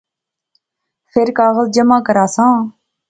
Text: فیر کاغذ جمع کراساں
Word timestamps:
فیر 1.11 1.29
کاغذ 1.37 1.67
جمع 1.75 1.99
کراساں 2.05 2.55